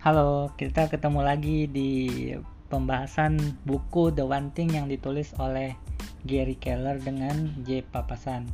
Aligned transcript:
Halo, 0.00 0.48
kita 0.56 0.88
ketemu 0.88 1.20
lagi 1.20 1.68
di 1.68 2.32
pembahasan 2.72 3.36
buku 3.68 4.08
The 4.08 4.24
One 4.24 4.48
Thing 4.56 4.72
yang 4.72 4.88
ditulis 4.88 5.36
oleh 5.36 5.76
Gary 6.24 6.56
Keller 6.56 6.96
dengan 7.04 7.52
J. 7.68 7.84
Papasan. 7.84 8.48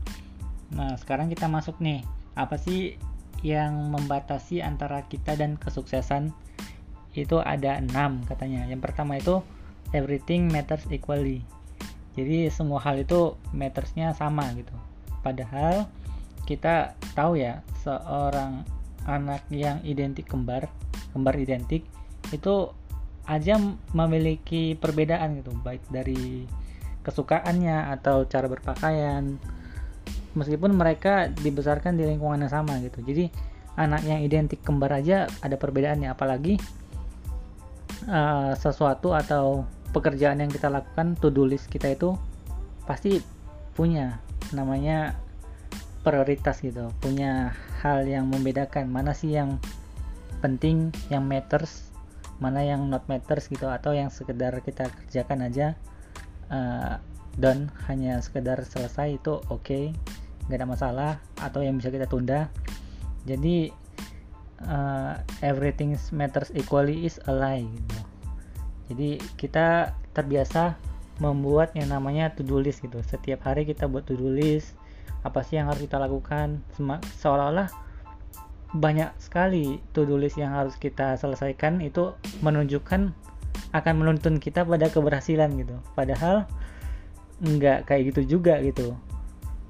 Nah, 0.75 0.99
sekarang 0.99 1.31
kita 1.31 1.47
masuk 1.47 1.79
nih. 1.79 2.03
Apa 2.35 2.59
sih 2.59 2.99
yang 3.47 3.95
membatasi 3.95 4.59
antara 4.59 5.07
kita 5.07 5.39
dan 5.39 5.55
kesuksesan? 5.55 6.35
Itu 7.15 7.39
ada 7.39 7.79
enam 7.79 8.27
katanya. 8.27 8.67
Yang 8.67 8.83
pertama 8.83 9.15
itu 9.15 9.39
everything 9.95 10.51
matters 10.51 10.83
equally. 10.91 11.47
Jadi 12.19 12.51
semua 12.51 12.83
hal 12.83 13.07
itu 13.07 13.39
mattersnya 13.55 14.19
sama 14.19 14.51
gitu. 14.59 14.75
Padahal 15.23 15.87
kita 16.43 16.99
tahu 17.15 17.39
ya 17.39 17.63
seorang 17.87 18.67
anak 19.07 19.47
yang 19.55 19.79
identik 19.87 20.27
kembar 20.27 20.67
kembar 21.13 21.35
identik 21.39 21.87
itu 22.35 22.71
aja 23.27 23.59
memiliki 23.91 24.79
perbedaan 24.79 25.43
gitu 25.43 25.51
baik 25.67 25.83
dari 25.91 26.47
kesukaannya 27.07 27.95
atau 27.99 28.27
cara 28.27 28.51
berpakaian. 28.51 29.39
Meskipun 30.35 30.75
mereka 30.75 31.31
dibesarkan 31.31 31.95
di 31.95 32.05
lingkungan 32.07 32.43
yang 32.43 32.53
sama 32.53 32.83
gitu. 32.83 33.03
Jadi 33.03 33.31
anak 33.79 34.03
yang 34.03 34.21
identik 34.27 34.63
kembar 34.67 34.95
aja 34.99 35.31
ada 35.43 35.55
perbedaannya. 35.55 36.11
Apalagi 36.11 36.59
uh, 38.11 38.53
sesuatu 38.59 39.15
atau 39.15 39.65
pekerjaan 39.95 40.43
yang 40.43 40.51
kita 40.51 40.69
lakukan 40.69 41.15
to 41.23 41.31
do 41.31 41.47
list 41.47 41.71
kita 41.73 41.95
itu 41.95 42.19
pasti 42.85 43.23
punya 43.79 44.19
namanya 44.51 45.15
prioritas 46.03 46.61
gitu. 46.61 46.91
Punya 47.01 47.55
hal 47.81 48.05
yang 48.05 48.29
membedakan. 48.29 48.91
Mana 48.91 49.15
sih 49.17 49.33
yang 49.33 49.63
penting 50.47 50.95
yang 51.11 51.27
matters 51.27 51.91
mana 52.39 52.63
yang 52.63 52.87
not 52.87 53.03
matters 53.11 53.51
gitu 53.51 53.67
atau 53.67 53.91
yang 53.91 54.15
sekedar 54.15 54.55
kita 54.63 54.87
kerjakan 54.87 55.43
aja 55.43 55.75
uh, 56.55 57.03
dan 57.35 57.75
hanya 57.91 58.23
sekedar 58.23 58.63
selesai 58.63 59.19
itu 59.19 59.43
oke 59.51 59.67
okay, 59.67 59.85
nggak 60.47 60.63
ada 60.63 60.69
masalah 60.69 61.13
atau 61.43 61.67
yang 61.67 61.75
bisa 61.83 61.91
kita 61.91 62.07
tunda 62.07 62.47
jadi 63.27 63.75
uh, 64.63 65.19
everything 65.43 65.99
matters 66.15 66.55
equally 66.55 67.03
is 67.03 67.19
a 67.27 67.35
lie 67.35 67.67
gitu. 67.67 67.99
jadi 68.95 69.11
kita 69.35 69.67
terbiasa 70.15 70.79
membuat 71.19 71.73
yang 71.75 71.91
namanya 71.91 72.31
to 72.31 72.45
do 72.45 72.61
list 72.61 72.85
gitu 72.85 73.03
setiap 73.03 73.43
hari 73.49 73.67
kita 73.67 73.89
buat 73.89 74.07
to 74.07 74.15
do 74.15 74.29
list 74.29 74.77
apa 75.25 75.43
sih 75.43 75.59
yang 75.59 75.73
harus 75.73 75.83
kita 75.83 75.99
lakukan 75.99 76.63
seolah-olah 77.19 77.86
banyak 78.75 79.15
sekali 79.23 79.79
to-do 79.95 80.19
list 80.19 80.41
yang 80.41 80.51
harus 80.51 80.75
kita 80.75 81.15
selesaikan 81.15 81.79
itu 81.79 82.17
menunjukkan 82.43 83.15
akan 83.73 83.95
menuntun 83.95 84.43
kita 84.43 84.67
pada 84.67 84.91
keberhasilan 84.91 85.55
gitu. 85.61 85.77
Padahal 85.95 86.49
nggak 87.45 87.87
kayak 87.87 88.13
gitu 88.15 88.39
juga 88.39 88.59
gitu. 88.65 88.97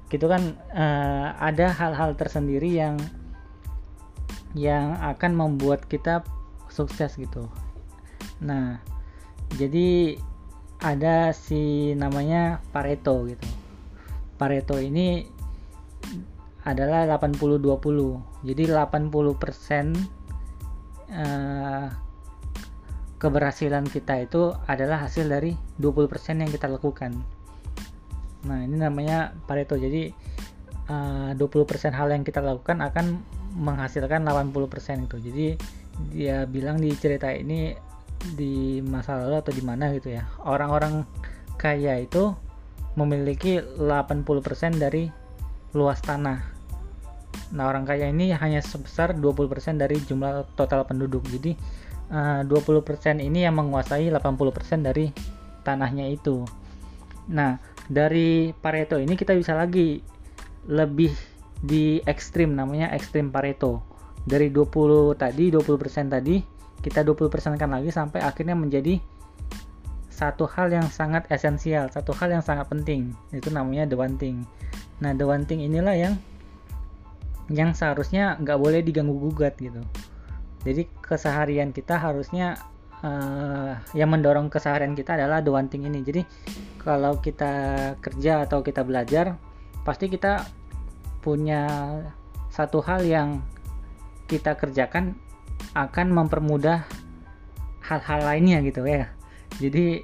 Gitu 0.07 0.25
kan 0.25 0.55
uh, 0.73 1.35
ada 1.37 1.69
hal-hal 1.69 2.15
tersendiri 2.15 2.71
yang 2.73 2.97
yang 4.55 4.97
akan 5.03 5.37
membuat 5.37 5.85
kita 5.85 6.25
sukses 6.71 7.13
gitu. 7.19 7.45
Nah 8.41 8.81
jadi 9.55 10.17
ada 10.81 11.33
si 11.33 11.93
namanya 11.93 12.61
Pareto 12.73 13.25
gitu. 13.29 13.47
Pareto 14.37 14.77
ini 14.77 15.36
adalah 16.67 17.07
80-20 17.07 18.43
jadi 18.43 18.63
80% 18.75 19.95
uh, 21.15 21.87
keberhasilan 23.17 23.87
kita 23.89 24.21
itu 24.21 24.53
adalah 24.69 25.01
hasil 25.07 25.25
dari 25.25 25.57
20% 25.81 26.37
yang 26.37 26.51
kita 26.53 26.69
lakukan. 26.69 27.17
Nah 28.45 28.61
ini 28.61 28.77
namanya 28.77 29.33
Pareto. 29.49 29.73
Jadi 29.73 30.13
eh, 30.87 31.31
uh, 31.33 31.33
20% 31.33 31.97
hal 31.97 32.13
yang 32.13 32.21
kita 32.21 32.39
lakukan 32.45 32.77
akan 32.79 33.17
menghasilkan 33.57 34.21
80% 34.21 35.09
itu. 35.09 35.17
Jadi 35.17 35.47
dia 36.13 36.45
bilang 36.45 36.77
di 36.77 36.93
cerita 36.93 37.33
ini 37.33 37.73
di 38.37 38.85
masa 38.85 39.17
lalu 39.17 39.41
atau 39.41 39.53
di 39.53 39.61
mana 39.61 39.93
gitu 39.93 40.09
ya 40.13 40.25
orang-orang 40.41 41.05
kaya 41.57 42.01
itu 42.01 42.33
memiliki 42.97 43.61
80% 43.61 44.81
dari 44.81 45.09
luas 45.77 46.01
tanah 46.01 46.56
Nah, 47.55 47.71
orang 47.71 47.87
kaya 47.87 48.11
ini 48.11 48.35
hanya 48.35 48.59
sebesar 48.59 49.15
20% 49.15 49.79
dari 49.79 49.95
jumlah 50.03 50.51
total 50.59 50.83
penduduk. 50.83 51.23
Jadi, 51.31 51.55
uh, 52.11 52.43
20% 52.43 53.23
ini 53.23 53.47
yang 53.47 53.55
menguasai 53.55 54.11
80% 54.11 54.83
dari 54.83 55.11
tanahnya 55.63 56.11
itu. 56.11 56.43
Nah, 57.31 57.59
dari 57.87 58.51
Pareto 58.51 58.99
ini 58.99 59.15
kita 59.15 59.31
bisa 59.35 59.55
lagi 59.55 60.03
lebih 60.67 61.11
di 61.63 62.03
ekstrim 62.03 62.55
namanya 62.55 62.91
ekstrim 62.91 63.31
Pareto. 63.31 63.83
Dari 64.27 64.51
20 64.51 65.15
tadi, 65.15 65.47
20% 65.47 66.11
tadi, 66.11 66.43
kita 66.83 67.03
20% 67.07 67.55
kan 67.55 67.71
lagi 67.71 67.95
sampai 67.95 68.19
akhirnya 68.19 68.59
menjadi 68.59 68.99
satu 70.11 70.49
hal 70.51 70.67
yang 70.73 70.87
sangat 70.91 71.29
esensial, 71.31 71.87
satu 71.87 72.11
hal 72.11 72.35
yang 72.35 72.43
sangat 72.43 72.67
penting. 72.67 73.15
Itu 73.31 73.55
namanya 73.55 73.87
the 73.87 73.95
one 73.95 74.19
thing. 74.19 74.43
Nah, 74.99 75.15
the 75.15 75.23
one 75.23 75.47
thing 75.47 75.63
inilah 75.63 75.95
yang 75.95 76.19
yang 77.47 77.71
seharusnya 77.71 78.35
nggak 78.39 78.59
boleh 78.59 78.83
diganggu 78.83 79.15
gugat 79.15 79.55
gitu. 79.59 79.79
Jadi 80.67 80.83
keseharian 80.99 81.71
kita 81.71 81.95
harusnya 81.95 82.59
uh, 83.03 83.79
yang 83.95 84.11
mendorong 84.11 84.51
keseharian 84.51 84.97
kita 84.97 85.15
adalah 85.15 85.39
the 85.39 85.51
one 85.51 85.71
thing 85.71 85.87
ini. 85.87 86.03
Jadi 86.03 86.27
kalau 86.81 87.19
kita 87.23 87.53
kerja 88.03 88.47
atau 88.47 88.59
kita 88.63 88.83
belajar 88.83 89.39
pasti 89.87 90.11
kita 90.11 90.43
punya 91.23 91.67
satu 92.51 92.83
hal 92.83 93.03
yang 93.03 93.43
kita 94.27 94.59
kerjakan 94.59 95.15
akan 95.71 96.07
mempermudah 96.11 96.83
hal-hal 97.79 98.19
lainnya 98.27 98.59
gitu 98.65 98.83
ya. 98.83 99.07
Jadi 99.63 100.03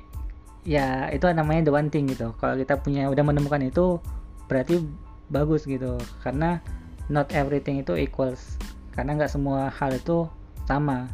ya 0.63 1.11
itu 1.11 1.27
namanya 1.27 1.67
the 1.67 1.73
one 1.75 1.91
thing 1.91 2.07
gitu. 2.07 2.31
Kalau 2.39 2.55
kita 2.55 2.79
punya 2.79 3.11
udah 3.11 3.23
menemukan 3.23 3.59
itu 3.67 3.99
berarti 4.47 4.79
bagus 5.27 5.67
gitu. 5.67 5.99
Karena 6.23 6.63
not 7.09 7.31
everything 7.35 7.81
itu 7.81 7.95
equals. 7.97 8.59
Karena 8.93 9.17
nggak 9.17 9.31
semua 9.31 9.73
hal 9.73 9.95
itu 9.97 10.29
sama. 10.69 11.09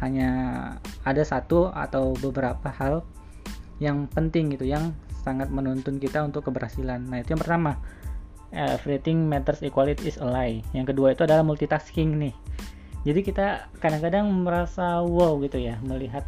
Hanya 0.00 0.30
ada 1.02 1.24
satu 1.24 1.72
atau 1.72 2.12
beberapa 2.20 2.68
hal 2.68 3.02
yang 3.80 4.08
penting 4.12 4.52
gitu 4.52 4.68
yang 4.68 4.92
sangat 5.24 5.48
menuntun 5.50 5.98
kita 5.98 6.22
untuk 6.22 6.48
keberhasilan. 6.48 7.02
Nah 7.08 7.20
itu 7.24 7.34
yang 7.34 7.42
pertama. 7.42 7.76
Everything 8.54 9.26
matters 9.26 9.60
equally 9.60 9.98
is 10.06 10.16
a 10.22 10.28
lie. 10.28 10.62
Yang 10.70 10.94
kedua 10.94 11.12
itu 11.12 11.26
adalah 11.26 11.42
multitasking 11.42 12.14
nih. 12.16 12.34
Jadi 13.02 13.20
kita 13.26 13.68
kadang-kadang 13.82 14.30
merasa 14.30 15.02
wow 15.02 15.38
gitu 15.42 15.58
ya 15.62 15.78
melihat 15.82 16.22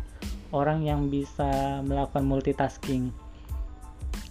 orang 0.55 0.83
yang 0.87 1.11
bisa 1.11 1.81
melakukan 1.85 2.25
multitasking 2.25 3.11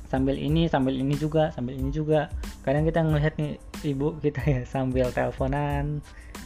sambil 0.07 0.40
ini 0.40 0.72
sambil 0.72 0.95
ini 0.95 1.16
juga 1.16 1.51
sambil 1.53 1.75
ini 1.75 1.91
juga. 1.91 2.31
Kadang 2.63 2.88
kita 2.88 3.03
ngelihat 3.03 3.35
nih 3.40 3.59
ibu 3.84 4.16
kita 4.19 4.41
ya 4.44 4.62
sambil 4.73 5.12
teleponan 5.12 6.00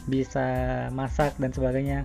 bisa 0.06 0.46
masak 0.90 1.34
dan 1.38 1.54
sebagainya. 1.54 2.04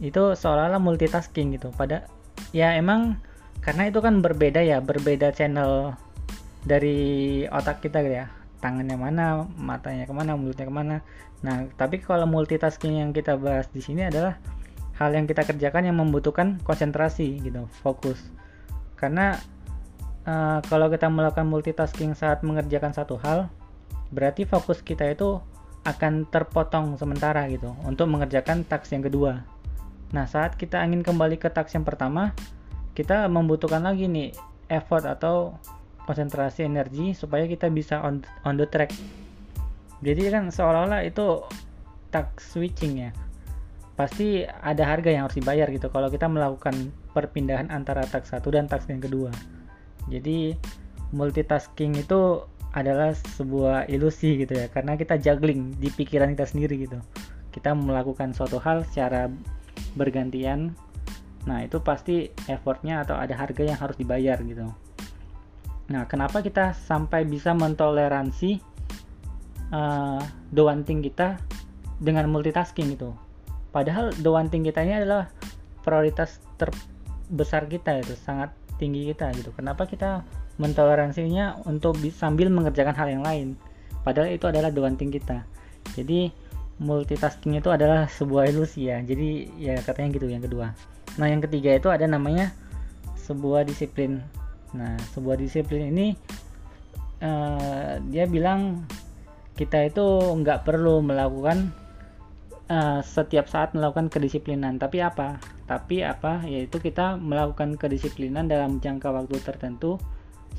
Itu 0.00 0.34
seolah-olah 0.34 0.80
multitasking 0.80 1.56
gitu. 1.56 1.70
Pada 1.76 2.08
ya 2.50 2.74
emang 2.76 3.20
karena 3.60 3.90
itu 3.90 4.00
kan 4.00 4.24
berbeda 4.24 4.64
ya 4.64 4.80
berbeda 4.80 5.34
channel 5.34 5.92
dari 6.64 7.44
otak 7.48 7.84
kita 7.84 8.00
gitu 8.02 8.24
ya. 8.24 8.26
Tangannya 8.58 8.98
mana 8.98 9.46
matanya 9.54 10.08
ke 10.08 10.14
mana 10.16 10.34
mulutnya 10.34 10.66
ke 10.66 10.74
mana. 10.74 10.96
Nah 11.44 11.70
tapi 11.78 12.02
kalau 12.02 12.26
multitasking 12.26 12.98
yang 12.98 13.10
kita 13.14 13.38
bahas 13.38 13.70
di 13.70 13.78
sini 13.84 14.08
adalah 14.08 14.40
hal 14.98 15.14
yang 15.14 15.30
kita 15.30 15.46
kerjakan 15.46 15.86
yang 15.86 15.96
membutuhkan 16.00 16.58
konsentrasi 16.66 17.38
gitu 17.38 17.70
fokus. 17.84 18.18
Karena 18.98 19.38
uh, 20.28 20.58
kalau 20.68 20.92
kita 20.92 21.08
melakukan 21.08 21.48
multitasking 21.48 22.12
saat 22.12 22.44
mengerjakan 22.44 22.92
satu 22.92 23.16
hal, 23.24 23.48
berarti 24.12 24.44
fokus 24.44 24.84
kita 24.84 25.08
itu 25.08 25.40
akan 25.88 26.28
terpotong 26.28 27.00
sementara 27.00 27.48
gitu 27.48 27.72
untuk 27.88 28.12
mengerjakan 28.12 28.68
task 28.68 28.92
yang 28.92 29.00
kedua. 29.00 29.40
Nah, 30.12 30.28
saat 30.28 30.56
kita 30.60 30.84
ingin 30.84 31.00
kembali 31.00 31.40
ke 31.40 31.48
task 31.48 31.72
yang 31.76 31.84
pertama, 31.88 32.36
kita 32.92 33.24
membutuhkan 33.28 33.80
lagi 33.80 34.04
nih 34.08 34.36
effort 34.68 35.08
atau 35.08 35.56
konsentrasi 36.04 36.64
energi 36.64 37.12
supaya 37.12 37.44
kita 37.44 37.68
bisa 37.72 38.00
on, 38.00 38.24
on 38.44 38.56
the 38.56 38.68
track. 38.68 38.92
Jadi 40.00 40.28
kan 40.32 40.48
seolah-olah 40.48 41.04
itu 41.04 41.44
task 42.08 42.40
switching 42.40 43.08
ya. 43.08 43.10
Pasti 43.96 44.46
ada 44.46 44.86
harga 44.86 45.10
yang 45.10 45.26
harus 45.26 45.36
dibayar 45.36 45.66
gitu 45.68 45.90
kalau 45.90 46.06
kita 46.08 46.30
melakukan 46.30 46.94
perpindahan 47.12 47.68
antara 47.68 48.06
task 48.06 48.30
satu 48.30 48.54
dan 48.54 48.70
task 48.70 48.88
yang 48.88 49.02
kedua 49.02 49.34
jadi 50.08 50.56
multitasking 51.12 51.96
itu 51.96 52.44
adalah 52.76 53.16
sebuah 53.16 53.88
ilusi 53.88 54.44
gitu 54.44 54.52
ya 54.52 54.68
karena 54.68 54.94
kita 55.00 55.16
juggling 55.16 55.72
di 55.80 55.88
pikiran 55.88 56.36
kita 56.36 56.46
sendiri 56.48 56.84
gitu. 56.84 57.00
Kita 57.48 57.72
melakukan 57.72 58.36
suatu 58.36 58.60
hal 58.60 58.84
secara 58.88 59.32
bergantian 59.96 60.76
nah 61.46 61.64
itu 61.64 61.80
pasti 61.80 62.28
effortnya 62.50 63.06
atau 63.06 63.16
ada 63.16 63.32
harga 63.32 63.64
yang 63.64 63.78
harus 63.80 63.96
dibayar 63.96 64.36
gitu. 64.44 64.68
Nah 65.88 66.04
kenapa 66.04 66.44
kita 66.44 66.76
sampai 66.76 67.24
bisa 67.24 67.56
mentoleransi 67.56 68.60
uh, 69.72 70.20
the 70.52 70.62
kita 71.08 71.40
dengan 72.04 72.28
multitasking 72.28 72.92
gitu? 72.92 73.16
Padahal 73.72 74.12
the 74.20 74.28
one 74.28 74.52
kita 74.52 74.84
ini 74.84 75.00
adalah 75.00 75.32
prioritas 75.80 76.36
terbesar 76.60 77.64
kita 77.64 78.04
itu 78.04 78.12
sangat 78.20 78.52
tinggi 78.78 79.10
kita 79.10 79.34
gitu. 79.34 79.50
Kenapa 79.52 79.84
kita 79.84 80.22
mentoleransinya 80.56 81.66
untuk 81.66 81.98
sambil 82.14 82.48
mengerjakan 82.48 82.94
hal 82.94 83.08
yang 83.10 83.22
lain? 83.26 83.58
Padahal 84.06 84.32
itu 84.32 84.46
adalah 84.48 84.70
thing 84.96 85.12
kita. 85.12 85.44
Jadi 85.98 86.30
multitasking 86.78 87.58
itu 87.58 87.68
adalah 87.68 88.06
sebuah 88.06 88.48
ilusi 88.54 88.88
ya. 88.88 89.02
Jadi 89.02 89.50
ya 89.58 89.76
katanya 89.82 90.16
gitu 90.16 90.30
yang 90.30 90.42
kedua. 90.42 90.72
Nah 91.18 91.26
yang 91.26 91.42
ketiga 91.42 91.74
itu 91.74 91.90
ada 91.90 92.06
namanya 92.06 92.54
sebuah 93.18 93.66
disiplin. 93.66 94.22
Nah 94.72 94.94
sebuah 95.12 95.36
disiplin 95.36 95.90
ini 95.90 96.06
uh, 97.20 97.98
dia 98.08 98.24
bilang 98.30 98.86
kita 99.58 99.90
itu 99.90 100.06
nggak 100.38 100.62
perlu 100.62 101.02
melakukan 101.02 101.74
uh, 102.70 103.02
setiap 103.02 103.50
saat 103.50 103.74
melakukan 103.74 104.06
kedisiplinan. 104.06 104.78
Tapi 104.78 105.02
apa 105.02 105.57
tapi 105.68 106.00
apa 106.00 106.48
yaitu 106.48 106.80
kita 106.80 107.20
melakukan 107.20 107.76
kedisiplinan 107.76 108.48
dalam 108.48 108.80
jangka 108.80 109.12
waktu 109.12 109.36
tertentu 109.44 110.00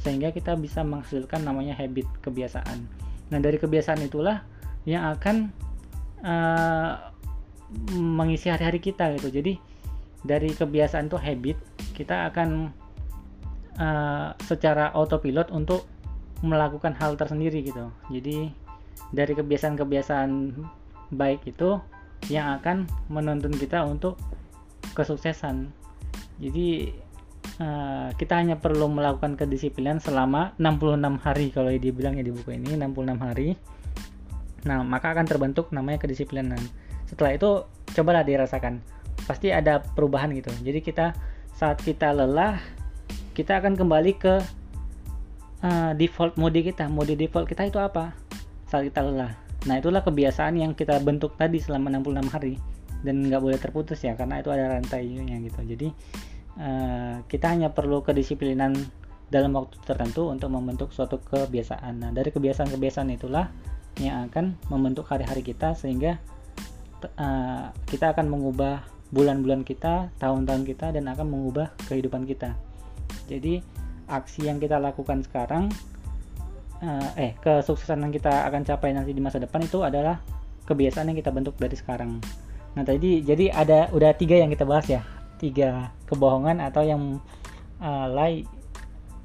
sehingga 0.06 0.30
kita 0.30 0.54
bisa 0.54 0.86
menghasilkan 0.86 1.42
namanya 1.42 1.74
habit 1.74 2.06
kebiasaan. 2.22 2.86
Nah 3.34 3.40
dari 3.42 3.58
kebiasaan 3.58 4.06
itulah 4.06 4.46
yang 4.86 5.10
akan 5.12 5.50
uh, 6.22 7.10
mengisi 7.98 8.54
hari-hari 8.54 8.80
kita 8.80 9.10
gitu. 9.18 9.34
Jadi 9.34 9.58
dari 10.22 10.54
kebiasaan 10.54 11.10
itu 11.10 11.18
habit 11.18 11.58
kita 11.98 12.30
akan 12.30 12.70
uh, 13.82 14.38
secara 14.46 14.94
autopilot 14.94 15.50
untuk 15.50 15.90
melakukan 16.46 16.94
hal 16.96 17.18
tersendiri 17.18 17.66
gitu. 17.66 17.90
Jadi 18.14 18.54
dari 19.10 19.34
kebiasaan-kebiasaan 19.34 20.54
baik 21.12 21.50
itu 21.50 21.82
yang 22.30 22.62
akan 22.62 22.86
menuntun 23.10 23.56
kita 23.58 23.82
untuk 23.84 24.20
kesuksesan. 24.94 25.70
Jadi 26.40 26.94
uh, 27.60 28.10
kita 28.16 28.40
hanya 28.40 28.58
perlu 28.58 28.88
melakukan 28.88 29.36
kedisiplinan 29.36 30.00
selama 30.00 30.56
66 30.58 31.26
hari. 31.26 31.48
Kalau 31.52 31.70
dibilang 31.72 32.16
ya 32.16 32.24
di 32.24 32.34
buku 32.34 32.56
ini 32.56 32.80
66 32.80 33.20
hari. 33.20 33.56
Nah 34.68 34.84
maka 34.84 35.16
akan 35.16 35.26
terbentuk 35.28 35.72
namanya 35.76 36.04
kedisiplinan. 36.04 36.60
Setelah 37.08 37.36
itu 37.36 37.50
cobalah 37.96 38.24
dirasakan. 38.24 38.80
Pasti 39.28 39.52
ada 39.52 39.84
perubahan 39.84 40.32
gitu. 40.34 40.50
Jadi 40.64 40.80
kita 40.80 41.14
saat 41.54 41.84
kita 41.84 42.16
lelah 42.16 42.60
kita 43.36 43.60
akan 43.60 43.76
kembali 43.76 44.12
ke 44.20 44.36
uh, 45.64 45.92
default 45.96 46.40
mode 46.40 46.60
kita. 46.60 46.88
Mode 46.88 47.16
default 47.20 47.48
kita 47.48 47.68
itu 47.68 47.80
apa? 47.80 48.16
Saat 48.72 48.88
kita 48.92 49.04
lelah. 49.04 49.36
Nah 49.68 49.76
itulah 49.76 50.00
kebiasaan 50.00 50.56
yang 50.56 50.72
kita 50.72 51.04
bentuk 51.04 51.36
tadi 51.36 51.60
selama 51.60 51.92
66 52.00 52.32
hari 52.32 52.56
dan 53.06 53.24
nggak 53.26 53.42
boleh 53.42 53.60
terputus 53.60 54.04
ya 54.04 54.18
karena 54.20 54.44
itu 54.44 54.50
ada 54.52 54.76
rantainya 54.76 55.40
gitu 55.44 55.60
jadi 55.64 55.88
uh, 56.60 57.16
kita 57.26 57.46
hanya 57.52 57.72
perlu 57.72 58.04
kedisiplinan 58.04 58.76
dalam 59.30 59.54
waktu 59.54 59.78
tertentu 59.86 60.28
untuk 60.28 60.50
membentuk 60.52 60.90
suatu 60.92 61.22
kebiasaan 61.22 62.02
nah 62.02 62.12
dari 62.12 62.34
kebiasaan-kebiasaan 62.34 63.10
itulah 63.14 63.48
yang 64.00 64.32
akan 64.32 64.56
membentuk 64.72 65.06
hari-hari 65.12 65.44
kita 65.44 65.76
sehingga 65.76 66.18
uh, 67.20 67.72
kita 67.88 68.16
akan 68.16 68.32
mengubah 68.32 68.84
bulan-bulan 69.10 69.66
kita, 69.66 70.14
tahun-tahun 70.22 70.64
kita 70.70 70.94
dan 70.94 71.10
akan 71.10 71.28
mengubah 71.34 71.74
kehidupan 71.90 72.30
kita. 72.30 72.54
Jadi 73.26 73.62
aksi 74.10 74.50
yang 74.50 74.58
kita 74.62 74.78
lakukan 74.78 75.22
sekarang 75.22 75.70
uh, 76.82 77.10
eh 77.18 77.38
kesuksesan 77.42 78.02
yang 78.06 78.14
kita 78.14 78.46
akan 78.50 78.66
capai 78.66 78.94
nanti 78.94 79.14
di 79.14 79.22
masa 79.22 79.38
depan 79.38 79.66
itu 79.66 79.82
adalah 79.86 80.22
kebiasaan 80.66 81.14
yang 81.14 81.18
kita 81.18 81.34
bentuk 81.34 81.58
dari 81.58 81.74
sekarang. 81.78 82.22
Nah 82.78 82.84
tadi 82.86 83.26
jadi 83.26 83.50
ada 83.50 83.90
udah 83.90 84.14
tiga 84.14 84.38
yang 84.38 84.54
kita 84.54 84.66
bahas 84.68 84.86
ya, 84.86 85.02
tiga 85.42 85.94
kebohongan 86.06 86.62
atau 86.62 86.86
yang 86.86 87.18
uh, 87.82 88.08
lie 88.10 88.46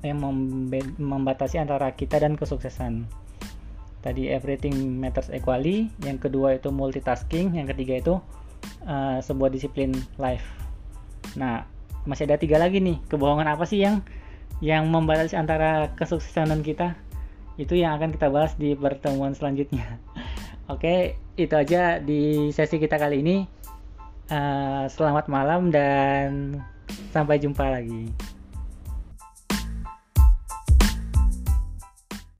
yang 0.04 0.20
membatasi 1.00 1.56
antara 1.56 1.92
kita 1.96 2.20
dan 2.20 2.36
kesuksesan. 2.36 3.08
Tadi 4.04 4.28
everything 4.28 5.00
matters 5.00 5.32
equally. 5.32 5.88
Yang 6.04 6.28
kedua 6.28 6.60
itu 6.60 6.68
multitasking. 6.68 7.56
Yang 7.56 7.72
ketiga 7.72 7.94
itu 7.96 8.14
uh, 8.84 9.18
sebuah 9.24 9.48
disiplin 9.48 9.96
life. 10.20 10.44
Nah 11.40 11.64
masih 12.04 12.28
ada 12.28 12.36
tiga 12.36 12.60
lagi 12.60 12.84
nih. 12.84 13.00
Kebohongan 13.08 13.48
apa 13.48 13.64
sih 13.64 13.80
yang 13.80 14.04
yang 14.60 14.92
membatasi 14.92 15.40
antara 15.40 15.96
kesuksesan 15.96 16.60
kita? 16.60 17.00
Itu 17.56 17.80
yang 17.80 17.96
akan 17.96 18.12
kita 18.12 18.28
bahas 18.28 18.52
di 18.60 18.76
pertemuan 18.76 19.32
selanjutnya 19.32 19.96
oke 20.68 21.18
itu 21.34 21.54
aja 21.54 21.98
di 21.98 22.50
sesi 22.54 22.76
kita 22.78 22.96
kali 22.96 23.20
ini. 23.20 23.36
Uh, 24.24 24.88
selamat 24.88 25.28
malam 25.28 25.68
dan 25.68 26.56
sampai 27.12 27.36
jumpa 27.36 27.68
lagi 27.68 28.08